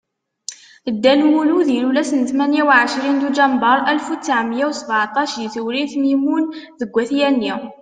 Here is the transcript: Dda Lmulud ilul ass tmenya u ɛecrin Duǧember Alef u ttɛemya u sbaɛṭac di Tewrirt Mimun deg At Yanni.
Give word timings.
Dda 0.93 1.11
Lmulud 1.19 1.67
ilul 1.77 1.97
ass 2.01 2.11
tmenya 2.29 2.63
u 2.67 2.71
ɛecrin 2.79 3.17
Duǧember 3.23 3.77
Alef 3.89 4.07
u 4.13 4.15
ttɛemya 4.17 4.65
u 4.69 4.73
sbaɛṭac 4.79 5.29
di 5.39 5.47
Tewrirt 5.53 5.93
Mimun 6.03 6.43
deg 6.79 6.91
At 7.01 7.11
Yanni. 7.19 7.53